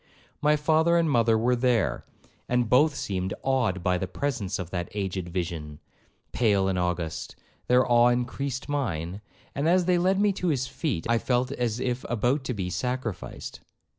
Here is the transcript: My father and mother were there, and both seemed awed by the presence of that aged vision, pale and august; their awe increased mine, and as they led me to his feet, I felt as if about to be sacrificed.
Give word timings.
My 0.41 0.55
father 0.55 0.97
and 0.97 1.07
mother 1.07 1.37
were 1.37 1.55
there, 1.55 2.03
and 2.49 2.67
both 2.67 2.95
seemed 2.95 3.35
awed 3.43 3.83
by 3.83 3.99
the 3.99 4.07
presence 4.07 4.57
of 4.57 4.71
that 4.71 4.89
aged 4.95 5.29
vision, 5.29 5.79
pale 6.31 6.67
and 6.67 6.79
august; 6.79 7.35
their 7.67 7.85
awe 7.87 8.07
increased 8.07 8.67
mine, 8.67 9.21
and 9.53 9.69
as 9.69 9.85
they 9.85 9.99
led 9.99 10.19
me 10.19 10.33
to 10.33 10.47
his 10.47 10.65
feet, 10.65 11.05
I 11.07 11.19
felt 11.19 11.51
as 11.51 11.79
if 11.79 12.03
about 12.09 12.43
to 12.45 12.55
be 12.55 12.71
sacrificed. 12.71 13.59